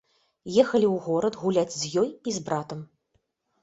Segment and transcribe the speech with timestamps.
[0.31, 2.85] Ехалі ў горад гуляць з ёй і з братам.